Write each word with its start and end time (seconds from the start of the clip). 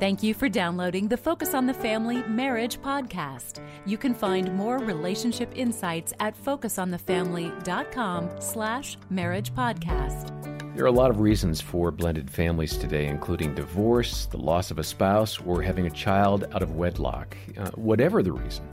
Thank 0.00 0.22
you 0.22 0.32
for 0.32 0.48
downloading 0.48 1.08
the 1.08 1.16
Focus 1.16 1.54
on 1.54 1.66
the 1.66 1.74
Family 1.74 2.22
Marriage 2.28 2.80
podcast. 2.80 3.60
You 3.84 3.98
can 3.98 4.14
find 4.14 4.54
more 4.54 4.78
relationship 4.78 5.50
insights 5.56 6.12
at 6.20 6.40
focusonthefamily.com 6.40 8.40
slash 8.40 8.96
marriage 9.10 9.52
podcast. 9.54 10.76
There 10.76 10.84
are 10.84 10.88
a 10.88 10.92
lot 10.92 11.10
of 11.10 11.18
reasons 11.18 11.60
for 11.60 11.90
blended 11.90 12.30
families 12.30 12.76
today, 12.76 13.08
including 13.08 13.56
divorce, 13.56 14.26
the 14.26 14.36
loss 14.36 14.70
of 14.70 14.78
a 14.78 14.84
spouse, 14.84 15.40
or 15.40 15.62
having 15.62 15.86
a 15.86 15.90
child 15.90 16.44
out 16.52 16.62
of 16.62 16.76
wedlock. 16.76 17.36
Uh, 17.56 17.70
whatever 17.70 18.22
the 18.22 18.30
reason, 18.30 18.68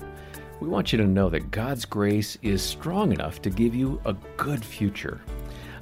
we 0.60 0.68
want 0.68 0.92
you 0.92 1.00
to 1.00 1.08
know 1.08 1.32
that 1.32 1.50
God's 1.50 1.86
grace 1.86 2.38
is 2.44 2.62
strong 2.62 3.12
enough 3.12 3.42
to 3.42 3.50
give 3.50 3.74
you 3.74 4.00
a 4.06 4.14
good 4.38 4.64
future. 4.64 5.22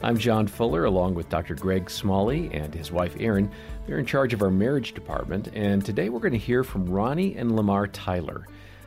I'm 0.03 0.17
John 0.17 0.47
Fuller, 0.47 0.83
along 0.83 1.15
with 1.15 1.29
Dr. 1.29 1.55
Greg 1.55 1.89
Smalley 1.89 2.49
and 2.51 2.75
his 2.75 2.91
wife 2.91 3.15
Erin. 3.21 3.49
They're 3.87 3.99
in 3.99 4.05
charge 4.05 4.33
of 4.33 4.41
our 4.41 4.51
marriage 4.51 4.93
department, 4.93 5.47
and 5.53 5.83
today 5.83 6.09
we're 6.09 6.19
going 6.19 6.33
to 6.33 6.37
hear 6.37 6.65
from 6.65 6.89
Ronnie 6.89 7.37
and 7.37 7.55
Lamar 7.55 7.87
Tyler. 7.87 8.45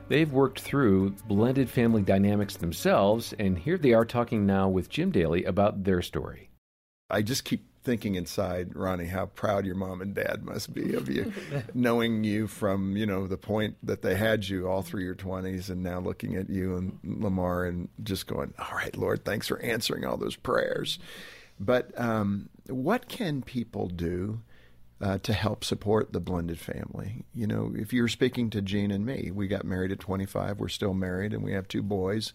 They've 0.08 0.30
worked 0.30 0.60
through 0.60 1.12
blended 1.26 1.70
family 1.70 2.02
dynamics 2.02 2.58
themselves, 2.58 3.32
and 3.38 3.58
here 3.58 3.78
they 3.78 3.94
are 3.94 4.04
talking 4.04 4.44
now 4.44 4.68
with 4.68 4.90
Jim 4.90 5.10
Daly 5.10 5.44
about 5.44 5.84
their 5.84 6.02
story. 6.02 6.50
I 7.08 7.22
just 7.22 7.46
keep 7.46 7.64
thinking 7.86 8.16
inside, 8.16 8.74
Ronnie, 8.74 9.06
how 9.06 9.26
proud 9.26 9.64
your 9.64 9.76
mom 9.76 10.00
and 10.02 10.12
dad 10.12 10.44
must 10.44 10.74
be 10.74 10.94
of 10.94 11.08
you, 11.08 11.32
knowing 11.74 12.24
you 12.24 12.48
from 12.48 12.96
you 12.96 13.06
know 13.06 13.28
the 13.28 13.36
point 13.36 13.76
that 13.84 14.02
they 14.02 14.16
had 14.16 14.48
you 14.48 14.68
all 14.68 14.82
through 14.82 15.04
your 15.04 15.14
twenties, 15.14 15.70
and 15.70 15.84
now 15.84 16.00
looking 16.00 16.34
at 16.34 16.50
you 16.50 16.76
and 16.76 16.98
Lamar 17.04 17.64
and 17.64 17.88
just 18.02 18.26
going, 18.26 18.52
"All 18.58 18.76
right, 18.76 18.94
Lord, 18.96 19.24
thanks 19.24 19.46
for 19.46 19.60
answering 19.60 20.04
all 20.04 20.16
those 20.16 20.36
prayers." 20.36 20.98
But 21.60 21.98
um, 21.98 22.48
what 22.68 23.08
can 23.08 23.40
people 23.40 23.86
do 23.86 24.40
uh, 25.00 25.18
to 25.18 25.32
help 25.32 25.62
support 25.62 26.12
the 26.12 26.20
blended 26.20 26.58
family? 26.58 27.24
You 27.34 27.46
know, 27.46 27.72
if 27.74 27.92
you're 27.92 28.08
speaking 28.08 28.50
to 28.50 28.60
Jean 28.60 28.90
and 28.90 29.06
me, 29.06 29.30
we 29.32 29.46
got 29.46 29.64
married 29.64 29.92
at 29.92 30.00
25. 30.00 30.58
We're 30.58 30.68
still 30.68 30.92
married, 30.92 31.32
and 31.32 31.44
we 31.44 31.52
have 31.52 31.68
two 31.68 31.82
boys. 31.82 32.32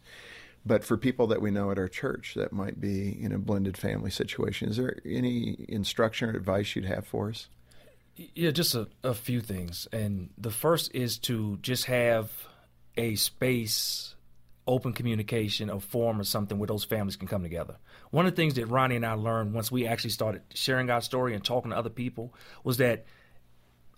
But 0.66 0.84
for 0.84 0.96
people 0.96 1.28
that 1.28 1.42
we 1.42 1.50
know 1.50 1.72
at 1.72 1.80
our 1.80 1.88
church 1.88 2.36
that 2.36 2.54
might 2.54 2.80
be 2.80 3.18
in 3.20 3.32
a 3.32 3.40
blended 3.40 3.78
family 3.78 4.12
situation, 4.12 4.70
is 4.70 4.78
there 4.78 4.98
any 5.04 5.66
instruction 5.68 6.30
or 6.30 6.34
advice 6.34 6.76
you'd 6.76 6.86
have 6.86 7.08
for 7.08 7.30
us? 7.30 7.48
Yeah, 8.16 8.52
just 8.52 8.76
a, 8.76 8.88
a 9.04 9.14
few 9.14 9.42
things. 9.42 9.88
And 9.92 10.30
the 10.38 10.52
first 10.52 10.94
is 10.94 11.18
to 11.20 11.58
just 11.62 11.86
have 11.86 12.32
a 12.96 13.16
space, 13.16 14.16
open 14.68 14.94
communication, 14.94 15.70
a 15.70 15.80
forum 15.80 16.20
or 16.20 16.24
something 16.24 16.60
where 16.60 16.68
those 16.68 16.84
families 16.84 17.16
can 17.16 17.28
come 17.28 17.42
together. 17.42 17.78
One 18.12 18.28
of 18.28 18.34
the 18.34 18.36
things 18.36 18.56
that 18.56 18.68
Ronnie 18.68 18.98
and 18.98 19.06
I 19.06 19.14
learned 19.14 19.54
once 19.54 19.72
we 19.72 19.88
actually 19.88 20.12
started 20.12 20.44
sharing 20.54 20.92
our 20.92 21.02
story 21.02 21.34
and 21.34 21.44
talking 21.44 21.72
to 21.72 21.78
other 21.78 21.90
people 21.90 22.36
was 22.64 22.78
that 22.78 23.06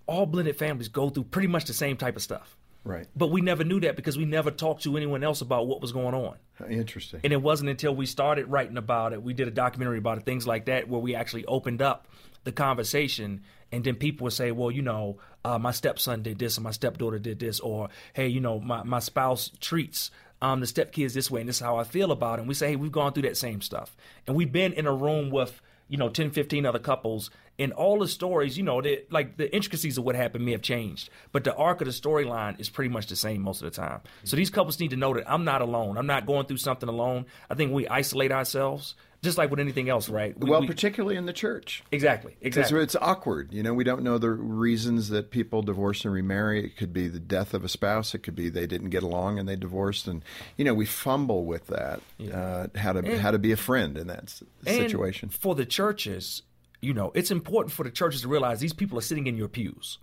all 0.05 0.25
blended 0.25 0.55
families 0.55 0.87
go 0.87 1.09
through 1.09 1.25
pretty 1.25 1.47
much 1.47 1.65
the 1.65 1.73
same 1.73 1.97
type 1.97 2.15
of 2.15 2.21
stuff. 2.21 2.55
Right. 2.85 3.07
But 3.15 3.31
we 3.31 3.41
never 3.41 3.63
knew 3.63 3.79
that 3.81 3.95
because 3.95 4.17
we 4.17 4.25
never 4.25 4.51
talked 4.51 4.83
to 4.83 4.97
anyone 4.97 5.23
else 5.23 5.41
about 5.41 5.67
what 5.67 5.81
was 5.81 5.91
going 5.91 6.13
on. 6.13 6.35
Interesting. 6.69 7.21
And 7.23 7.31
it 7.31 7.41
wasn't 7.41 7.69
until 7.69 7.95
we 7.95 8.05
started 8.05 8.47
writing 8.47 8.77
about 8.77 9.13
it, 9.13 9.23
we 9.23 9.33
did 9.33 9.47
a 9.47 9.51
documentary 9.51 9.97
about 9.97 10.17
it, 10.17 10.25
things 10.25 10.45
like 10.45 10.65
that, 10.65 10.89
where 10.89 10.99
we 10.99 11.15
actually 11.15 11.45
opened 11.45 11.81
up 11.81 12.07
the 12.43 12.51
conversation. 12.51 13.41
And 13.71 13.83
then 13.83 13.95
people 13.95 14.25
would 14.25 14.33
say, 14.33 14.51
well, 14.51 14.69
you 14.69 14.81
know, 14.81 15.17
uh, 15.45 15.57
my 15.57 15.71
stepson 15.71 16.23
did 16.23 16.39
this, 16.39 16.57
or 16.57 16.61
my 16.61 16.71
stepdaughter 16.71 17.19
did 17.19 17.39
this, 17.39 17.59
or 17.59 17.89
hey, 18.13 18.27
you 18.27 18.41
know, 18.41 18.59
my, 18.59 18.83
my 18.83 18.99
spouse 18.99 19.49
treats 19.61 20.11
um, 20.41 20.59
the 20.59 20.65
stepkids 20.65 21.13
this 21.13 21.31
way, 21.31 21.39
and 21.39 21.49
this 21.49 21.55
is 21.55 21.61
how 21.61 21.77
I 21.77 21.85
feel 21.85 22.11
about 22.11 22.37
it. 22.37 22.41
And 22.41 22.49
we 22.49 22.53
say, 22.53 22.71
hey, 22.71 22.75
we've 22.75 22.91
gone 22.91 23.13
through 23.13 23.23
that 23.23 23.37
same 23.37 23.61
stuff. 23.61 23.95
And 24.27 24.35
we've 24.35 24.51
been 24.51 24.73
in 24.73 24.85
a 24.85 24.93
room 24.93 25.29
with, 25.29 25.61
you 25.87 25.97
know, 25.97 26.09
10, 26.09 26.31
15 26.31 26.65
other 26.65 26.79
couples 26.79 27.29
and 27.59 27.71
all 27.73 27.99
the 27.99 28.07
stories, 28.07 28.57
you 28.57 28.63
know, 28.63 28.81
they, 28.81 29.03
like 29.09 29.37
the 29.37 29.53
intricacies 29.53 29.97
of 29.97 30.03
what 30.03 30.15
happened 30.15 30.45
may 30.45 30.51
have 30.51 30.61
changed, 30.61 31.09
but 31.31 31.43
the 31.43 31.55
arc 31.55 31.81
of 31.81 31.85
the 31.85 31.93
storyline 31.93 32.59
is 32.59 32.69
pretty 32.69 32.89
much 32.89 33.07
the 33.07 33.15
same 33.15 33.41
most 33.41 33.61
of 33.61 33.71
the 33.71 33.75
time. 33.75 34.01
So 34.23 34.35
these 34.35 34.49
couples 34.49 34.79
need 34.79 34.89
to 34.89 34.97
know 34.97 35.13
that 35.13 35.31
I'm 35.31 35.45
not 35.45 35.61
alone. 35.61 35.97
I'm 35.97 36.07
not 36.07 36.25
going 36.25 36.45
through 36.45 36.57
something 36.57 36.89
alone. 36.89 37.25
I 37.49 37.55
think 37.55 37.71
we 37.71 37.87
isolate 37.87 38.31
ourselves 38.31 38.95
just 39.23 39.37
like 39.37 39.49
with 39.49 39.59
anything 39.59 39.89
else, 39.89 40.09
right? 40.09 40.37
We, 40.37 40.49
well, 40.49 40.61
we, 40.61 40.67
particularly 40.67 41.15
in 41.15 41.25
the 41.25 41.33
church. 41.33 41.81
Exactly. 41.91 42.35
Exactly. 42.41 42.81
It's 42.81 42.95
awkward. 42.97 43.53
You 43.53 43.63
know, 43.63 43.73
we 43.73 43.85
don't 43.85 44.03
know 44.03 44.17
the 44.17 44.29
reasons 44.29 45.09
that 45.09 45.31
people 45.31 45.61
divorce 45.61 46.03
and 46.03 46.13
remarry. 46.13 46.65
It 46.65 46.75
could 46.75 46.91
be 46.91 47.07
the 47.07 47.21
death 47.21 47.53
of 47.53 47.63
a 47.63 47.69
spouse. 47.69 48.13
It 48.13 48.19
could 48.19 48.35
be 48.35 48.49
they 48.49 48.67
didn't 48.67 48.89
get 48.89 49.01
along 49.01 49.39
and 49.39 49.47
they 49.47 49.55
divorced. 49.55 50.07
And 50.07 50.23
you 50.57 50.65
know, 50.65 50.73
we 50.73 50.85
fumble 50.85 51.45
with 51.45 51.67
that. 51.67 52.01
Yeah. 52.17 52.37
Uh, 52.37 52.67
how 52.75 52.91
to 52.93 52.99
and, 52.99 53.21
how 53.21 53.31
to 53.31 53.39
be 53.39 53.53
a 53.53 53.57
friend 53.57 53.97
in 53.97 54.07
that 54.07 54.29
situation. 54.65 55.29
for 55.29 55.55
the 55.55 55.65
churches, 55.65 56.41
you 56.83 56.93
know, 56.93 57.11
it's 57.15 57.31
important 57.31 57.71
for 57.71 57.83
the 57.83 57.91
churches 57.91 58.21
to 58.21 58.27
realize 58.27 58.59
these 58.59 58.73
people 58.73 58.97
are 58.97 59.01
sitting 59.01 59.27
in 59.27 59.37
your 59.37 59.47
pews. 59.47 59.99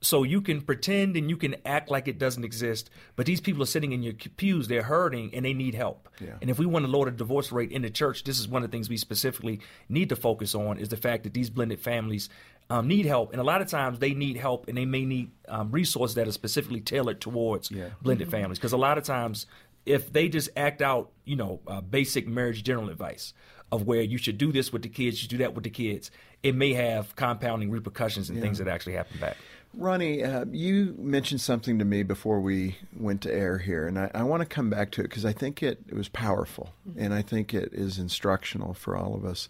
So 0.00 0.22
you 0.22 0.42
can 0.42 0.60
pretend 0.60 1.16
and 1.16 1.30
you 1.30 1.36
can 1.36 1.56
act 1.64 1.90
like 1.90 2.06
it 2.06 2.18
doesn't 2.18 2.44
exist, 2.44 2.90
but 3.16 3.24
these 3.24 3.40
people 3.40 3.62
are 3.62 3.66
sitting 3.66 3.92
in 3.92 4.02
your 4.02 4.12
pews, 4.12 4.68
they're 4.68 4.82
hurting 4.82 5.34
and 5.34 5.44
they 5.44 5.54
need 5.54 5.74
help. 5.74 6.08
Yeah. 6.20 6.34
And 6.40 6.50
if 6.50 6.58
we 6.58 6.66
want 6.66 6.84
to 6.84 6.90
lower 6.90 7.06
the 7.06 7.12
divorce 7.12 7.50
rate 7.50 7.72
in 7.72 7.82
the 7.82 7.90
church, 7.90 8.24
this 8.24 8.38
is 8.38 8.46
one 8.46 8.62
of 8.62 8.70
the 8.70 8.76
things 8.76 8.90
we 8.90 8.98
specifically 8.98 9.60
need 9.88 10.10
to 10.10 10.16
focus 10.16 10.54
on 10.54 10.78
is 10.78 10.90
the 10.90 10.98
fact 10.98 11.24
that 11.24 11.32
these 11.32 11.48
blended 11.48 11.80
families 11.80 12.28
um, 12.68 12.88
need 12.88 13.06
help. 13.06 13.32
And 13.32 13.40
a 13.40 13.44
lot 13.44 13.62
of 13.62 13.68
times 13.68 13.98
they 13.98 14.12
need 14.12 14.36
help 14.36 14.68
and 14.68 14.76
they 14.76 14.84
may 14.84 15.04
need 15.04 15.30
um, 15.48 15.70
resources 15.70 16.14
that 16.16 16.28
are 16.28 16.32
specifically 16.32 16.80
tailored 16.80 17.20
towards 17.20 17.70
yeah. 17.70 17.88
blended 18.02 18.28
mm-hmm. 18.28 18.36
families. 18.36 18.58
Because 18.58 18.72
a 18.72 18.78
lot 18.78 18.98
of 18.98 19.04
times, 19.04 19.46
if 19.86 20.12
they 20.12 20.28
just 20.28 20.50
act 20.56 20.82
out, 20.82 21.10
you 21.24 21.36
know, 21.36 21.60
uh, 21.66 21.80
basic 21.80 22.26
marriage 22.26 22.62
general 22.64 22.90
advice, 22.90 23.32
of 23.72 23.86
where 23.86 24.00
you 24.00 24.18
should 24.18 24.38
do 24.38 24.52
this 24.52 24.72
with 24.72 24.82
the 24.82 24.88
kids, 24.88 25.16
you 25.16 25.22
should 25.22 25.30
do 25.30 25.38
that 25.38 25.54
with 25.54 25.64
the 25.64 25.70
kids, 25.70 26.10
it 26.42 26.54
may 26.54 26.72
have 26.72 27.14
compounding 27.16 27.70
repercussions 27.70 28.28
and 28.28 28.38
yeah. 28.38 28.44
things 28.44 28.58
that 28.58 28.68
actually 28.68 28.94
happen 28.94 29.18
back. 29.18 29.36
Ronnie, 29.74 30.24
uh, 30.24 30.46
you 30.50 30.94
mentioned 30.98 31.40
something 31.40 31.78
to 31.78 31.84
me 31.84 32.02
before 32.02 32.40
we 32.40 32.76
went 32.96 33.20
to 33.22 33.32
air 33.32 33.58
here, 33.58 33.86
and 33.86 33.98
I, 33.98 34.10
I 34.14 34.22
want 34.22 34.40
to 34.40 34.46
come 34.46 34.70
back 34.70 34.90
to 34.92 35.02
it 35.02 35.10
because 35.10 35.26
I 35.26 35.32
think 35.32 35.62
it, 35.62 35.80
it 35.88 35.94
was 35.94 36.08
powerful, 36.08 36.72
mm-hmm. 36.88 37.00
and 37.00 37.12
I 37.12 37.20
think 37.22 37.52
it 37.52 37.74
is 37.74 37.98
instructional 37.98 38.72
for 38.72 38.96
all 38.96 39.14
of 39.14 39.24
us. 39.24 39.48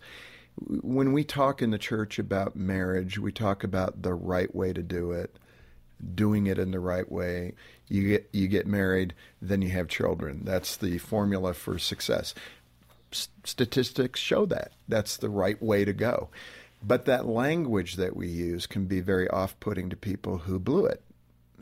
When 0.59 1.12
we 1.12 1.22
talk 1.22 1.62
in 1.62 1.71
the 1.71 1.78
church 1.78 2.19
about 2.19 2.56
marriage, 2.56 3.19
we 3.19 3.31
talk 3.31 3.62
about 3.62 4.03
the 4.03 4.15
right 4.15 4.53
way 4.55 4.72
to 4.72 4.82
do 4.82 5.12
it, 5.12 5.38
doing 6.15 6.47
it 6.47 6.59
in 6.59 6.71
the 6.71 6.81
right 6.81 7.10
way. 7.10 7.53
You 7.88 8.09
get 8.09 8.28
you 8.32 8.49
get 8.49 8.66
married, 8.66 9.15
then 9.41 9.62
you 9.62 9.69
have 9.71 9.87
children. 9.87 10.41
That's 10.44 10.76
the 10.76 10.99
formula 10.99 11.55
for 11.55 11.78
success. 11.78 12.34
S- 13.12 13.28
statistics 13.44 14.21
show 14.21 14.47
that. 14.47 14.72
That's 14.89 15.17
the 15.17 15.31
right 15.31 15.61
way 15.62 15.84
to 15.84 15.93
go. 15.93 16.28
But 16.83 17.05
that 17.06 17.27
language 17.27 17.97
that 17.97 18.17
we 18.17 18.28
use 18.28 18.67
can 18.67 18.84
be 18.87 19.00
very 19.00 19.28
off 19.28 19.59
putting 19.61 19.91
to 19.91 19.97
people 19.97 20.39
who 20.39 20.59
blew 20.59 20.87
it. 20.87 21.03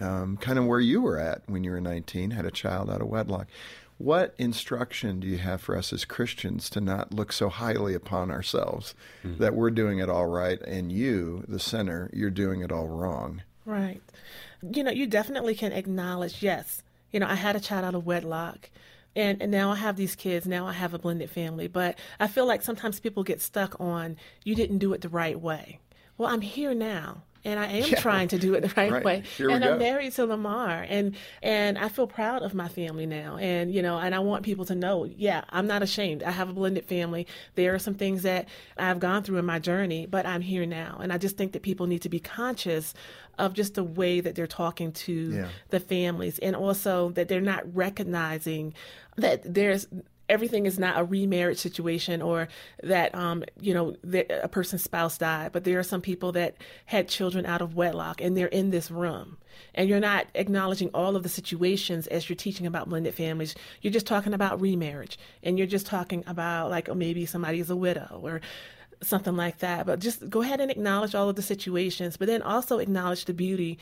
Um, 0.01 0.37
kind 0.37 0.59
of 0.59 0.67
where 0.67 0.81
you 0.81 1.01
were 1.01 1.19
at 1.19 1.43
when 1.47 1.63
you 1.63 1.71
were 1.71 1.81
19, 1.81 2.33
had 2.33 2.45
a 2.45 2.51
child 2.51 2.91
out 2.91 3.01
of 3.01 3.07
wedlock. 3.07 3.47
What 3.97 4.35
instruction 4.39 5.21
do 5.21 5.29
you 5.29 5.39
have 5.39 5.61
for 5.61 5.77
us 5.77 5.93
as 5.93 6.05
Christians 6.05 6.69
to 6.71 6.81
not 6.81 7.15
look 7.15 7.33
so 7.33 7.49
highly 7.49 7.95
upon 7.95 8.31
ourselves 8.31 8.95
mm-hmm. 9.25 9.41
that 9.41 9.55
we're 9.55 9.71
doing 9.71 10.01
it 10.01 10.11
all 10.11 10.27
right 10.27 10.61
and 10.63 10.91
you, 10.91 11.45
the 11.47 11.61
sinner, 11.61 12.11
you're 12.13 12.31
doing 12.31 12.61
it 12.61 12.73
all 12.73 12.89
wrong? 12.89 13.43
Right. 13.65 14.03
You 14.63 14.83
know, 14.83 14.91
you 14.91 15.07
definitely 15.07 15.55
can 15.55 15.73
acknowledge, 15.73 16.43
yes, 16.43 16.83
you 17.13 17.21
know, 17.21 17.29
I 17.29 17.37
had 17.37 17.55
a 17.55 17.61
child 17.61 17.85
out 17.85 17.95
of 17.95 18.05
wedlock 18.05 18.69
and, 19.17 19.41
and 19.41 19.51
now 19.51 19.71
I 19.71 19.77
have 19.77 19.97
these 19.97 20.17
kids. 20.17 20.47
Now 20.47 20.67
I 20.67 20.73
have 20.73 20.95
a 20.95 20.99
blended 20.99 21.31
family. 21.31 21.69
But 21.69 21.99
I 22.19 22.27
feel 22.27 22.47
like 22.47 22.63
sometimes 22.63 23.01
people 23.01 23.23
get 23.23 23.41
stuck 23.41 23.79
on 23.81 24.17
you 24.45 24.55
didn't 24.55 24.79
do 24.79 24.93
it 24.93 25.01
the 25.01 25.09
right 25.09 25.41
way. 25.41 25.81
Well, 26.17 26.29
I'm 26.29 26.43
here 26.43 26.75
now 26.75 27.23
and 27.45 27.61
I 27.61 27.67
am 27.67 27.85
yeah. 27.91 28.01
trying 28.01 28.29
to 28.29 28.39
do 28.39 28.55
it 28.55 28.63
the 28.63 28.73
right, 28.77 28.91
right. 28.91 29.05
way. 29.05 29.23
Here 29.37 29.51
and 29.51 29.65
I'm 29.65 29.79
married 29.79 30.13
to 30.13 30.27
Lamar, 30.27 30.87
and 30.89 31.15
and 31.43 31.79
I 31.79 31.89
feel 31.89 32.07
proud 32.07 32.43
of 32.43 32.55
my 32.55 32.69
family 32.69 33.07
now, 33.07 33.37
and 33.37 33.73
you 33.73 33.83
know, 33.83 33.99
and 33.99 34.15
I 34.15 34.21
want 34.21 34.45
people 34.45 34.65
to 34.67 34.75
know, 34.75 35.05
yeah, 35.05 35.45
I'm 35.51 35.67
not 35.67 35.83
ashamed. 35.83 36.23
I 36.23 36.31
have 36.31 36.49
a 36.49 36.53
blended 36.53 36.85
family. 36.85 37.27
There 37.55 37.75
are 37.75 37.79
some 37.79 37.95
things 37.95 38.23
that 38.23 38.49
I've 38.77 39.01
gone 39.01 39.23
through 39.23 39.39
in 39.39 39.45
my 39.45 39.59
journey, 39.59 40.07
but 40.07 40.27
I'm 40.27 40.41
here 40.41 40.67
now, 40.67 40.99
and 41.03 41.13
I 41.13 41.19
just 41.19 41.37
think 41.37 41.53
that 41.53 41.63
people 41.63 41.87
need 41.87 42.03
to 42.03 42.09
be 42.09 42.21
conscious 42.21 42.95
of 43.39 43.53
just 43.53 43.75
the 43.75 43.85
way 43.85 44.21
that 44.21 44.37
they're 44.37 44.47
talking 44.47 44.93
to 44.93 45.13
yeah. 45.13 45.49
the 45.71 45.81
families, 45.81 46.39
and 46.39 46.57
also 46.57 47.11
that 47.11 47.29
they're 47.29 47.41
not 47.41 47.75
recognizing 47.75 48.75
that 49.17 49.43
there's 49.45 49.87
everything 50.29 50.67
is 50.67 50.79
not 50.79 50.99
a 50.99 51.05
remarriage 51.05 51.59
situation 51.59 52.23
or 52.23 52.49
that 52.83 53.15
um, 53.15 53.45
you 53.61 53.75
know 53.75 53.95
a 54.43 54.49
person's 54.49 54.83
spouse 54.83 55.19
died 55.19 55.53
but 55.53 55.65
there 55.65 55.79
are 55.79 55.85
some 55.85 56.01
people 56.01 56.33
that 56.33 56.57
had 56.87 57.09
children 57.09 57.47
out 57.47 57.61
of 57.61 57.75
wedlock 57.75 58.21
and 58.21 58.37
they're 58.37 58.47
in 58.47 58.71
this 58.71 58.91
room. 58.91 59.37
And 59.75 59.89
you're 59.89 60.01
not 60.01 60.27
acknowledging 60.35 60.91
all 60.93 61.15
of 61.15 61.23
the 61.23 61.29
situations 61.29 62.07
as 62.09 62.29
you're 62.29 62.37
teaching 62.37 62.67
about 62.67 62.89
blended 62.89 63.15
families. 63.15 63.55
You're 63.83 63.93
just 63.93 64.07
talking 64.07 64.35
about 64.35 64.61
remarriage 64.61 65.19
and 65.43 65.59
you're 65.59 65.67
just 65.67 65.87
talking 65.87 66.25
about 66.27 66.71
like 66.71 66.89
oh, 66.89 66.95
maybe 66.95 67.27
somebody 67.27 67.61
is 67.61 67.71
a 67.71 67.77
widow 67.77 68.21
or 68.23 68.41
something 69.03 69.37
like 69.37 69.59
that. 69.59 69.87
But 69.87 70.01
just 70.01 70.29
go 70.29 70.43
ahead 70.43 70.61
and 70.61 70.71
acknowledge 70.71 71.15
all 71.15 71.29
of 71.29 71.37
the 71.37 71.43
situations 71.43 72.17
but 72.17 72.27
then 72.27 72.43
also 72.43 72.79
acknowledge 72.79 73.25
the 73.25 73.35
beauty 73.35 73.79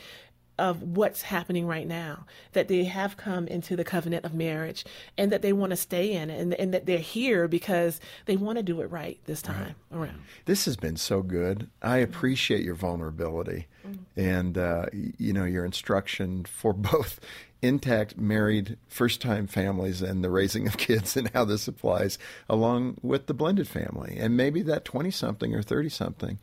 of 0.57 0.81
what's 0.81 1.23
happening 1.23 1.65
right 1.65 1.87
now, 1.87 2.25
that 2.53 2.67
they 2.67 2.83
have 2.83 3.17
come 3.17 3.47
into 3.47 3.75
the 3.75 3.83
covenant 3.83 4.25
of 4.25 4.33
marriage 4.33 4.85
and 5.17 5.31
that 5.31 5.41
they 5.41 5.53
want 5.53 5.71
to 5.71 5.75
stay 5.75 6.13
in 6.13 6.29
it 6.29 6.39
and, 6.39 6.53
and 6.55 6.73
that 6.73 6.85
they're 6.85 6.97
here 6.97 7.47
because 7.47 7.99
they 8.25 8.35
want 8.35 8.57
to 8.57 8.63
do 8.63 8.81
it 8.81 8.91
right 8.91 9.19
this 9.25 9.41
time 9.41 9.75
right. 9.91 9.99
around. 9.99 10.21
This 10.45 10.65
has 10.65 10.75
been 10.75 10.97
so 10.97 11.21
good. 11.21 11.69
I 11.81 11.97
appreciate 11.97 12.63
your 12.63 12.75
vulnerability. 12.75 13.67
Mm-hmm. 13.85 14.17
and 14.17 14.57
uh, 14.57 14.85
you 14.93 15.33
know 15.33 15.43
your 15.43 15.65
instruction 15.65 16.45
for 16.45 16.71
both 16.73 17.19
intact 17.61 18.17
married 18.17 18.77
first 18.87 19.21
time 19.21 19.47
families 19.47 20.01
and 20.01 20.23
the 20.23 20.29
raising 20.29 20.67
of 20.67 20.77
kids 20.77 21.17
and 21.17 21.29
how 21.33 21.43
this 21.43 21.67
applies 21.67 22.17
along 22.49 22.97
with 23.01 23.27
the 23.27 23.33
blended 23.33 23.67
family 23.67 24.17
and 24.17 24.37
maybe 24.37 24.61
that 24.61 24.85
20 24.85 25.11
something 25.11 25.53
or 25.53 25.61
30 25.61 25.89
something 25.89 26.39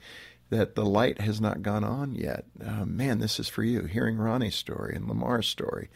that 0.51 0.75
the 0.75 0.85
light 0.85 1.21
has 1.21 1.41
not 1.41 1.63
gone 1.63 1.85
on 1.85 2.15
yet 2.15 2.45
uh, 2.65 2.85
man 2.85 3.19
this 3.19 3.41
is 3.41 3.49
for 3.49 3.63
you 3.63 3.83
hearing 3.83 4.17
ronnie's 4.17 4.55
story 4.55 4.95
and 4.95 5.09
lamar's 5.09 5.49
story 5.49 5.89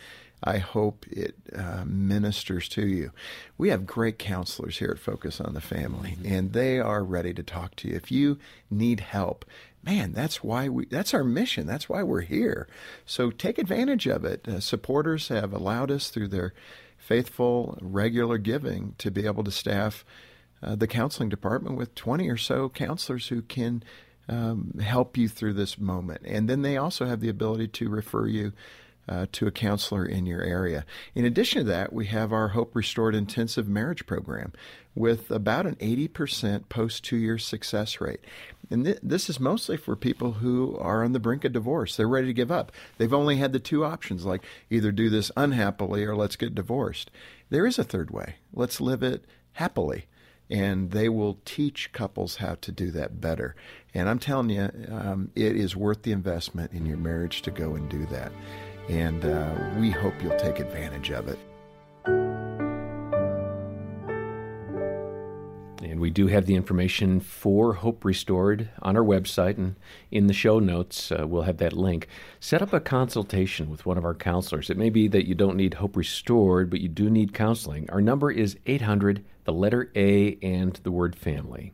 I 0.46 0.58
hope 0.58 1.06
it 1.10 1.36
uh, 1.56 1.84
ministers 1.86 2.68
to 2.70 2.86
you. 2.86 3.12
We 3.56 3.70
have 3.70 3.86
great 3.86 4.18
counselors 4.18 4.76
here 4.76 4.90
at 4.90 4.98
Focus 4.98 5.40
on 5.40 5.54
the 5.54 5.60
Family, 5.62 6.10
mm-hmm. 6.10 6.32
and 6.32 6.52
they 6.52 6.78
are 6.78 7.02
ready 7.02 7.32
to 7.32 7.42
talk 7.42 7.74
to 7.76 7.88
you. 7.88 7.96
If 7.96 8.12
you 8.12 8.38
need 8.70 9.00
help, 9.00 9.46
man, 9.82 10.12
that's 10.12 10.44
why 10.44 10.68
we, 10.68 10.84
that's 10.84 11.14
our 11.14 11.24
mission. 11.24 11.66
That's 11.66 11.88
why 11.88 12.02
we're 12.02 12.20
here. 12.20 12.68
So 13.06 13.30
take 13.30 13.56
advantage 13.56 14.06
of 14.06 14.26
it. 14.26 14.46
Uh, 14.46 14.60
supporters 14.60 15.28
have 15.28 15.54
allowed 15.54 15.90
us 15.90 16.10
through 16.10 16.28
their 16.28 16.52
faithful, 16.98 17.78
regular 17.80 18.36
giving 18.36 18.94
to 18.98 19.10
be 19.10 19.24
able 19.24 19.44
to 19.44 19.50
staff 19.50 20.04
uh, 20.62 20.74
the 20.74 20.86
counseling 20.86 21.30
department 21.30 21.76
with 21.76 21.94
20 21.94 22.28
or 22.28 22.36
so 22.36 22.68
counselors 22.68 23.28
who 23.28 23.40
can 23.40 23.82
um, 24.28 24.78
help 24.80 25.16
you 25.16 25.28
through 25.28 25.54
this 25.54 25.78
moment. 25.78 26.22
And 26.24 26.48
then 26.48 26.62
they 26.62 26.76
also 26.76 27.06
have 27.06 27.20
the 27.20 27.28
ability 27.28 27.68
to 27.68 27.88
refer 27.88 28.26
you 28.26 28.52
uh, 29.08 29.26
to 29.32 29.46
a 29.46 29.50
counselor 29.50 30.06
in 30.06 30.26
your 30.26 30.42
area. 30.42 30.84
In 31.14 31.24
addition 31.24 31.58
to 31.58 31.68
that, 31.70 31.92
we 31.92 32.06
have 32.06 32.32
our 32.32 32.48
Hope 32.48 32.74
Restored 32.74 33.14
Intensive 33.14 33.68
Marriage 33.68 34.06
Program 34.06 34.52
with 34.94 35.30
about 35.30 35.66
an 35.66 35.76
80% 35.76 36.68
post 36.68 37.04
two 37.04 37.16
year 37.16 37.36
success 37.36 38.00
rate. 38.00 38.20
And 38.70 38.84
th- 38.84 38.98
this 39.02 39.28
is 39.28 39.38
mostly 39.38 39.76
for 39.76 39.96
people 39.96 40.32
who 40.32 40.76
are 40.78 41.04
on 41.04 41.12
the 41.12 41.20
brink 41.20 41.44
of 41.44 41.52
divorce. 41.52 41.96
They're 41.96 42.08
ready 42.08 42.28
to 42.28 42.32
give 42.32 42.50
up. 42.50 42.72
They've 42.96 43.12
only 43.12 43.36
had 43.36 43.52
the 43.52 43.58
two 43.58 43.84
options 43.84 44.24
like 44.24 44.42
either 44.70 44.92
do 44.92 45.10
this 45.10 45.30
unhappily 45.36 46.04
or 46.04 46.16
let's 46.16 46.36
get 46.36 46.54
divorced. 46.54 47.10
There 47.50 47.66
is 47.66 47.78
a 47.78 47.84
third 47.84 48.10
way. 48.10 48.36
Let's 48.54 48.80
live 48.80 49.02
it 49.02 49.24
happily 49.52 50.06
and 50.50 50.90
they 50.90 51.08
will 51.08 51.38
teach 51.44 51.92
couples 51.92 52.36
how 52.36 52.54
to 52.56 52.72
do 52.72 52.90
that 52.90 53.20
better. 53.20 53.54
And 53.94 54.08
I'm 54.08 54.18
telling 54.18 54.50
you, 54.50 54.70
um, 54.90 55.30
it 55.36 55.56
is 55.56 55.76
worth 55.76 56.02
the 56.02 56.12
investment 56.12 56.72
in 56.72 56.84
your 56.84 56.96
marriage 56.96 57.42
to 57.42 57.50
go 57.50 57.76
and 57.76 57.88
do 57.88 58.04
that 58.06 58.32
and 58.88 59.24
uh, 59.24 59.54
we 59.78 59.90
hope 59.90 60.14
you'll 60.22 60.38
take 60.38 60.60
advantage 60.60 61.10
of 61.10 61.28
it. 61.28 61.38
And 65.82 66.00
we 66.00 66.10
do 66.10 66.26
have 66.26 66.46
the 66.46 66.56
information 66.56 67.20
for 67.20 67.74
Hope 67.74 68.04
Restored 68.04 68.68
on 68.82 68.96
our 68.96 69.02
website, 69.02 69.58
and 69.58 69.76
in 70.10 70.26
the 70.26 70.32
show 70.32 70.58
notes, 70.58 71.12
uh, 71.12 71.26
we'll 71.26 71.42
have 71.42 71.58
that 71.58 71.72
link. 71.72 72.08
Set 72.40 72.62
up 72.62 72.72
a 72.72 72.80
consultation 72.80 73.70
with 73.70 73.86
one 73.86 73.96
of 73.96 74.04
our 74.04 74.14
counselors. 74.14 74.70
It 74.70 74.76
may 74.76 74.90
be 74.90 75.08
that 75.08 75.28
you 75.28 75.34
don't 75.34 75.56
need 75.56 75.74
Hope 75.74 75.96
Restored, 75.96 76.68
but 76.68 76.80
you 76.80 76.88
do 76.88 77.08
need 77.08 77.32
counseling. 77.32 77.88
Our 77.90 78.00
number 78.00 78.30
is 78.30 78.56
800, 78.66 79.24
the 79.44 79.52
letter 79.52 79.90
A, 79.94 80.36
and 80.42 80.74
the 80.82 80.90
word 80.90 81.16
family. 81.16 81.72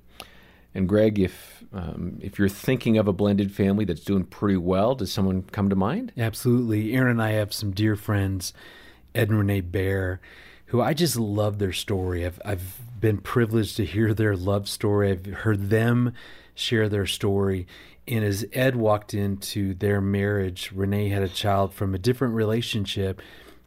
And 0.75 0.89
Greg, 0.89 1.19
if 1.19 1.65
um, 1.73 2.19
if 2.21 2.39
you're 2.39 2.49
thinking 2.49 2.99
of 2.99 3.09
a 3.09 3.13
blended 3.13 3.53
family 3.53 3.85
that's 3.85 4.05
doing 4.05 4.25
pretty 4.25 4.57
well, 4.57 4.95
does 4.95 5.13
someone 5.13 5.43
come 5.43 5.69
to 5.69 5.77
mind? 5.77 6.13
Absolutely. 6.17 6.95
Erin 6.95 7.13
and 7.13 7.23
I 7.23 7.33
have 7.33 7.53
some 7.53 7.73
dear 7.73 7.97
friends, 7.97 8.53
Ed 9.15 9.29
and 9.29 9.39
Renee 9.39 9.61
Bear, 9.61 10.21
who 10.67 10.81
I 10.81 10.95
just 10.95 11.17
love 11.17 11.59
their 11.59 11.73
story. 11.73 12.25
I've 12.25 12.41
I've 12.45 12.81
been 13.01 13.19
privileged 13.19 13.77
to 13.77 13.85
hear 13.85 14.15
their 14.15 14.37
love 14.37 14.69
story. 14.69 15.11
I've 15.11 15.27
heard 15.27 15.71
them 15.71 16.13
share 16.55 16.89
their 16.89 17.07
story. 17.07 17.67
And 18.07 18.25
as 18.25 18.45
Ed 18.53 18.77
walked 18.77 19.15
into 19.15 19.75
their 19.75 20.01
marriage, 20.01 20.73
Renee 20.75 21.09
had 21.09 21.23
a 21.23 21.29
child 21.29 21.73
from 21.73 21.95
a 21.95 21.99
different 21.99 22.35
relationship. 22.35 23.21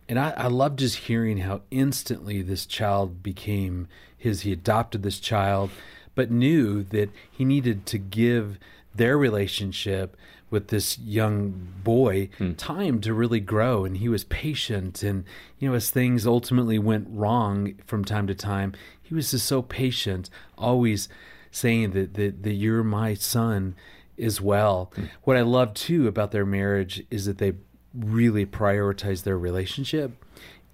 And 0.10 0.20
I, 0.20 0.32
I 0.32 0.48
love 0.48 0.76
just 0.76 0.98
hearing 0.98 1.40
how 1.40 1.62
instantly 1.72 2.42
this 2.42 2.66
child 2.66 3.24
became 3.24 3.88
his. 4.18 4.42
He 4.42 4.52
adopted 4.52 5.02
this 5.02 5.20
child 5.20 5.70
but 6.16 6.32
knew 6.32 6.84
that 6.84 7.10
he 7.30 7.46
needed 7.46 7.86
to 7.88 7.98
give 7.98 8.58
their 8.96 9.18
relationship 9.18 10.16
with 10.50 10.68
this 10.68 11.00
young 11.00 11.68
boy 11.84 12.30
hmm. 12.38 12.54
time 12.54 13.02
to 13.02 13.12
really 13.12 13.40
grow 13.40 13.86
and 13.86 13.98
he 13.98 14.08
was 14.08 14.24
patient 14.26 15.02
and 15.02 15.26
you 15.58 15.68
know 15.68 15.76
as 15.76 15.90
things 15.90 16.28
ultimately 16.28 16.78
went 16.78 17.08
wrong 17.10 17.74
from 17.88 18.06
time 18.06 18.28
to 18.28 18.36
time 18.36 18.72
he 19.02 19.16
was 19.16 19.32
just 19.32 19.48
so 19.48 19.64
patient 19.64 20.30
always 20.56 21.10
saying 21.50 21.90
that 21.92 22.14
that, 22.14 22.44
that 22.44 22.54
you're 22.54 22.84
my 22.84 23.16
son 23.16 23.76
as 24.20 24.40
well 24.40 24.92
hmm. 24.96 25.06
what 25.24 25.36
i 25.36 25.42
love 25.42 25.74
too 25.74 26.08
about 26.08 26.32
their 26.32 26.46
marriage 26.46 27.04
is 27.10 27.26
that 27.26 27.40
they 27.40 27.54
really 27.92 28.46
prioritize 28.46 29.24
their 29.24 29.38
relationship 29.38 30.24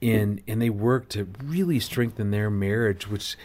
and 0.01 0.41
and 0.45 0.61
they 0.61 0.69
work 0.69 1.07
to 1.07 1.27
really 1.41 1.79
strengthen 1.79 2.31
their 2.31 2.49
marriage 2.49 3.07
which 3.07 3.37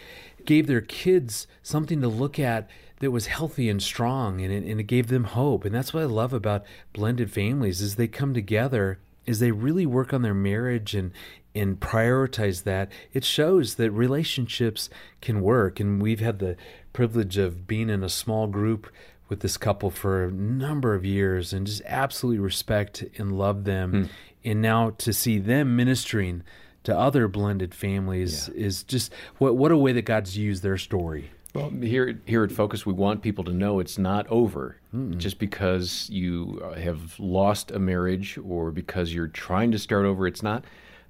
gave 0.47 0.67
their 0.67 0.81
kids 0.81 1.47
something 1.63 2.01
to 2.01 2.09
look 2.09 2.39
at 2.39 2.69
that 3.01 3.11
was 3.11 3.27
healthy 3.27 3.69
and 3.69 3.83
strong 3.83 4.41
and 4.41 4.53
it, 4.53 4.65
and 4.65 4.81
it 4.81 4.85
gave 4.85 5.09
them 5.09 5.25
hope. 5.25 5.65
And 5.65 5.75
that's 5.75 5.93
what 5.93 6.03
i 6.03 6.07
love 6.07 6.33
about 6.33 6.65
blended 6.93 7.31
families 7.31 7.81
is 7.81 7.97
they 7.97 8.09
come 8.09 8.35
together 8.35 8.99
is 9.27 9.41
they 9.41 9.51
really 9.51 9.87
work 9.87 10.13
on 10.13 10.23
their 10.23 10.35
marriage 10.35 10.95
and 10.95 11.13
and 11.57 11.79
prioritize 11.79 12.65
that. 12.65 12.91
It 13.13 13.25
shows 13.25 13.77
that 13.77 13.93
relationships 13.93 14.91
can 15.21 15.41
work 15.41 15.79
and 15.79 16.03
we've 16.03 16.21
had 16.21 16.39
the 16.39 16.57
privilege 16.93 17.39
of 17.39 17.67
being 17.67 17.89
in 17.91 18.03
a 18.03 18.09
small 18.09 18.47
group 18.47 18.91
with 19.29 19.41
this 19.41 19.57
couple 19.57 19.91
for 19.91 20.25
a 20.25 20.31
number 20.33 20.95
of 20.95 21.05
years 21.05 21.53
and 21.53 21.67
just 21.67 21.83
absolutely 21.87 22.41
respect 22.41 23.05
and 23.19 23.39
love 23.39 23.65
them. 23.65 23.93
Mm. 23.93 24.09
and 24.45 24.63
now 24.63 24.91
to 24.91 25.13
see 25.13 25.39
them 25.39 25.77
ministering 25.77 26.43
to 26.85 26.97
other 26.97 27.29
blended 27.29 27.75
families 27.75 28.49
yeah. 28.55 28.67
is 28.67 28.83
just 28.85 29.13
what 29.39 29.57
what 29.57 29.73
a 29.73 29.77
way 29.77 29.93
that 29.93 30.03
God's 30.03 30.37
used 30.37 30.63
their 30.63 30.79
story. 30.79 31.31
Well, 31.55 31.71
here 31.71 32.21
here 32.27 32.45
at 32.45 32.53
Focus, 32.53 32.87
we 32.87 32.93
want 32.93 33.23
people 33.23 33.45
to 33.45 33.53
know 33.53 33.81
it's 33.81 33.99
not 33.99 34.27
over 34.29 34.77
mm 34.95 35.17
just 35.17 35.39
because 35.39 36.09
you 36.11 36.61
uh, 36.65 36.75
have 36.75 37.19
lost 37.19 37.71
a 37.71 37.79
marriage 37.79 38.39
or 38.45 38.71
because 38.71 39.13
you're 39.15 39.29
trying 39.29 39.73
to 39.73 39.79
start 39.79 40.05
over. 40.05 40.27
It's 40.27 40.43
not. 40.43 40.65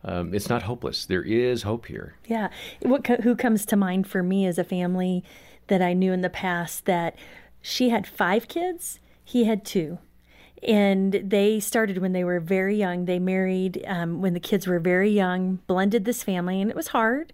Um, 0.07 0.35
it's 0.35 0.51
not 0.51 0.63
hopeless. 0.65 1.07
There 1.07 1.23
is 1.23 1.63
hope 1.63 1.87
here. 1.87 2.15
Yeah. 2.27 2.49
What 2.83 3.07
who 3.07 3.35
comes 3.35 3.65
to 3.67 3.77
mind 3.77 4.07
for 4.07 4.23
me 4.23 4.47
as 4.47 4.59
a 4.59 4.65
family 4.65 5.25
that 5.69 5.81
I 5.81 5.95
knew 5.95 6.13
in 6.13 6.21
the 6.21 6.31
past 6.31 6.85
that 6.85 7.17
she 7.63 7.89
had 7.89 8.07
five 8.07 8.47
kids, 8.47 9.01
he 9.25 9.45
had 9.45 9.65
two 9.65 9.99
and 10.67 11.13
they 11.13 11.61
started 11.61 11.99
when 11.99 12.13
they 12.13 12.25
were 12.25 12.41
very 12.41 12.77
young. 12.77 13.05
They 13.05 13.19
married 13.19 13.83
um, 13.87 14.21
when 14.21 14.35
the 14.35 14.41
kids 14.41 14.67
were 14.67 14.79
very 14.79 15.11
young, 15.11 15.57
blended 15.67 16.05
this 16.05 16.23
family, 16.23 16.61
and 16.61 16.71
it 16.71 16.77
was 16.77 16.89
hard. 16.89 17.33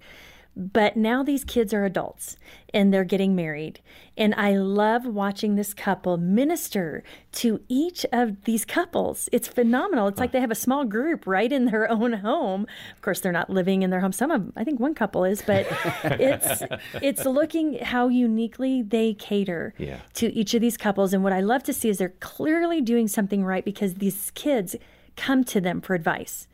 But 0.61 0.97
now 0.97 1.23
these 1.23 1.43
kids 1.43 1.73
are 1.73 1.87
adults 1.87 2.37
and 2.75 2.93
they're 2.93 3.05
getting 3.05 3.35
married. 3.35 3.81
And 4.17 4.35
I 4.35 4.57
love 4.57 5.07
watching 5.07 5.55
this 5.55 5.73
couple 5.73 6.19
minister 6.19 7.03
to 7.33 7.63
each 7.69 8.05
of 8.13 8.45
these 8.45 8.67
couples. 8.67 9.31
It's 9.33 9.49
phenomenal. 9.49 10.09
It's 10.09 10.21
like 10.21 10.33
they 10.33 10.41
have 10.41 10.51
a 10.51 10.57
small 10.57 10.85
group 10.85 11.27
right 11.27 11.51
in 11.51 11.65
their 11.65 11.91
own 11.91 12.13
home. 12.13 12.67
Of 12.95 13.01
course, 13.01 13.21
they're 13.21 13.33
not 13.33 13.49
living 13.49 13.83
in 13.83 13.89
their 13.89 14.01
home. 14.01 14.13
Some 14.13 14.31
of 14.31 14.43
them, 14.43 14.53
I 14.57 14.65
think 14.65 14.79
one 14.79 14.95
couple 14.95 15.25
is, 15.25 15.41
but 15.41 15.67
it's 16.05 16.63
it's 17.01 17.25
looking 17.25 17.79
how 17.79 18.09
uniquely 18.09 18.83
they 18.83 19.15
cater 19.15 19.73
yeah. 19.79 20.01
to 20.15 20.31
each 20.35 20.53
of 20.53 20.61
these 20.61 20.77
couples. 20.77 21.15
And 21.15 21.25
what 21.25 21.33
I 21.33 21.41
love 21.41 21.63
to 21.65 21.73
see 21.73 21.89
is 21.89 21.97
they're 21.97 22.11
clearly 22.21 22.83
doing 22.83 23.09
something 23.09 23.43
right 23.45 23.65
because 23.65 23.95
these 23.95 24.31
kids 24.33 24.77
come 25.17 25.45
to 25.45 25.61
them 25.61 25.81
for 25.81 25.95
advice. 25.95 26.47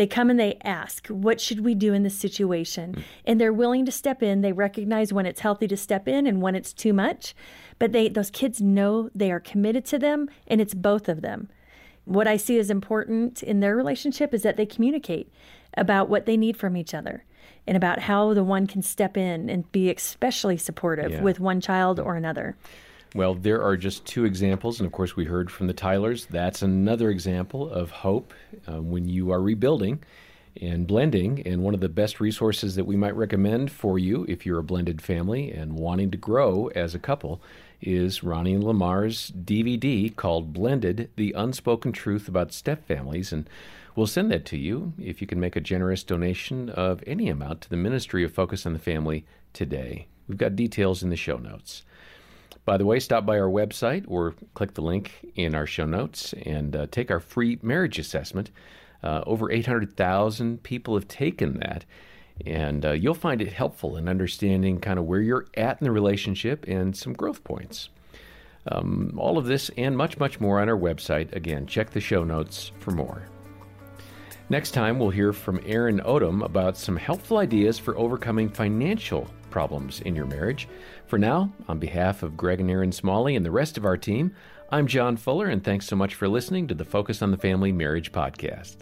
They 0.00 0.06
come 0.06 0.30
and 0.30 0.40
they 0.40 0.56
ask, 0.64 1.08
What 1.08 1.42
should 1.42 1.60
we 1.60 1.74
do 1.74 1.92
in 1.92 2.04
this 2.04 2.16
situation? 2.16 2.94
Mm. 2.94 3.02
And 3.26 3.38
they're 3.38 3.52
willing 3.52 3.84
to 3.84 3.92
step 3.92 4.22
in. 4.22 4.40
They 4.40 4.50
recognize 4.50 5.12
when 5.12 5.26
it's 5.26 5.40
healthy 5.40 5.68
to 5.68 5.76
step 5.76 6.08
in 6.08 6.26
and 6.26 6.40
when 6.40 6.54
it's 6.54 6.72
too 6.72 6.94
much. 6.94 7.34
But 7.78 7.92
they 7.92 8.08
those 8.08 8.30
kids 8.30 8.62
know 8.62 9.10
they 9.14 9.30
are 9.30 9.40
committed 9.40 9.84
to 9.84 9.98
them 9.98 10.30
and 10.46 10.58
it's 10.58 10.72
both 10.72 11.06
of 11.06 11.20
them. 11.20 11.50
What 12.06 12.26
I 12.26 12.38
see 12.38 12.58
as 12.58 12.70
important 12.70 13.42
in 13.42 13.60
their 13.60 13.76
relationship 13.76 14.32
is 14.32 14.42
that 14.42 14.56
they 14.56 14.64
communicate 14.64 15.30
about 15.76 16.08
what 16.08 16.24
they 16.24 16.38
need 16.38 16.56
from 16.56 16.78
each 16.78 16.94
other 16.94 17.26
and 17.66 17.76
about 17.76 17.98
how 17.98 18.32
the 18.32 18.42
one 18.42 18.66
can 18.66 18.80
step 18.80 19.18
in 19.18 19.50
and 19.50 19.70
be 19.70 19.90
especially 19.90 20.56
supportive 20.56 21.12
yeah. 21.12 21.20
with 21.20 21.40
one 21.40 21.60
child 21.60 22.00
or 22.00 22.16
another. 22.16 22.56
Well, 23.12 23.34
there 23.34 23.60
are 23.60 23.76
just 23.76 24.06
two 24.06 24.24
examples, 24.24 24.78
and 24.78 24.86
of 24.86 24.92
course, 24.92 25.16
we 25.16 25.24
heard 25.24 25.50
from 25.50 25.66
the 25.66 25.72
Tylers. 25.72 26.26
That's 26.26 26.62
another 26.62 27.10
example 27.10 27.68
of 27.68 27.90
hope 27.90 28.32
uh, 28.68 28.80
when 28.80 29.08
you 29.08 29.32
are 29.32 29.42
rebuilding 29.42 30.04
and 30.60 30.86
blending. 30.86 31.42
And 31.44 31.64
one 31.64 31.74
of 31.74 31.80
the 31.80 31.88
best 31.88 32.20
resources 32.20 32.76
that 32.76 32.86
we 32.86 32.94
might 32.94 33.16
recommend 33.16 33.72
for 33.72 33.98
you 33.98 34.24
if 34.28 34.46
you're 34.46 34.60
a 34.60 34.64
blended 34.64 35.02
family 35.02 35.50
and 35.50 35.76
wanting 35.76 36.12
to 36.12 36.16
grow 36.16 36.68
as 36.68 36.94
a 36.94 37.00
couple 37.00 37.42
is 37.80 38.22
Ronnie 38.22 38.54
and 38.54 38.62
Lamar's 38.62 39.32
DVD 39.32 40.14
called 40.14 40.52
Blended 40.52 41.10
The 41.16 41.32
Unspoken 41.32 41.90
Truth 41.90 42.28
About 42.28 42.52
Step 42.52 42.86
Families. 42.86 43.32
And 43.32 43.50
we'll 43.96 44.06
send 44.06 44.30
that 44.30 44.44
to 44.46 44.56
you 44.56 44.92
if 45.00 45.20
you 45.20 45.26
can 45.26 45.40
make 45.40 45.56
a 45.56 45.60
generous 45.60 46.04
donation 46.04 46.68
of 46.70 47.02
any 47.08 47.28
amount 47.28 47.62
to 47.62 47.70
the 47.70 47.76
Ministry 47.76 48.22
of 48.22 48.32
Focus 48.32 48.66
on 48.66 48.72
the 48.72 48.78
Family 48.78 49.24
today. 49.52 50.06
We've 50.28 50.38
got 50.38 50.54
details 50.54 51.02
in 51.02 51.10
the 51.10 51.16
show 51.16 51.38
notes. 51.38 51.82
By 52.64 52.76
the 52.76 52.86
way, 52.86 53.00
stop 53.00 53.26
by 53.26 53.38
our 53.38 53.48
website 53.48 54.04
or 54.08 54.34
click 54.54 54.74
the 54.74 54.82
link 54.82 55.32
in 55.34 55.54
our 55.54 55.66
show 55.66 55.84
notes 55.86 56.34
and 56.44 56.76
uh, 56.76 56.86
take 56.90 57.10
our 57.10 57.20
free 57.20 57.58
marriage 57.62 57.98
assessment. 57.98 58.50
Uh, 59.02 59.22
over 59.26 59.50
800,000 59.50 60.62
people 60.62 60.94
have 60.94 61.08
taken 61.08 61.58
that, 61.60 61.84
and 62.44 62.84
uh, 62.84 62.92
you'll 62.92 63.14
find 63.14 63.40
it 63.40 63.52
helpful 63.52 63.96
in 63.96 64.08
understanding 64.08 64.78
kind 64.78 64.98
of 64.98 65.06
where 65.06 65.20
you're 65.20 65.46
at 65.56 65.80
in 65.80 65.84
the 65.84 65.90
relationship 65.90 66.66
and 66.68 66.96
some 66.96 67.14
growth 67.14 67.42
points. 67.42 67.88
Um, 68.68 69.14
all 69.16 69.38
of 69.38 69.46
this 69.46 69.70
and 69.78 69.96
much, 69.96 70.18
much 70.18 70.38
more 70.38 70.60
on 70.60 70.68
our 70.68 70.76
website. 70.76 71.34
Again, 71.34 71.66
check 71.66 71.90
the 71.90 72.00
show 72.00 72.24
notes 72.24 72.72
for 72.78 72.90
more. 72.90 73.22
Next 74.50 74.72
time, 74.72 74.98
we'll 74.98 75.10
hear 75.10 75.32
from 75.32 75.60
Erin 75.64 76.00
Odom 76.00 76.44
about 76.44 76.76
some 76.76 76.96
helpful 76.96 77.38
ideas 77.38 77.78
for 77.78 77.96
overcoming 77.96 78.48
financial 78.48 79.30
problems 79.50 80.00
in 80.00 80.14
your 80.14 80.26
marriage. 80.26 80.68
For 81.06 81.18
now, 81.18 81.52
on 81.68 81.78
behalf 81.78 82.22
of 82.22 82.36
Greg 82.36 82.60
and 82.60 82.70
Erin 82.70 82.92
Smalley 82.92 83.36
and 83.36 83.44
the 83.44 83.50
rest 83.50 83.76
of 83.76 83.84
our 83.84 83.96
team, 83.96 84.34
I'm 84.70 84.86
John 84.86 85.16
Fuller, 85.16 85.46
and 85.46 85.64
thanks 85.64 85.86
so 85.86 85.96
much 85.96 86.14
for 86.14 86.28
listening 86.28 86.68
to 86.68 86.74
the 86.74 86.84
Focus 86.84 87.22
on 87.22 87.32
the 87.32 87.36
Family 87.36 87.72
Marriage 87.72 88.12
Podcast. 88.12 88.76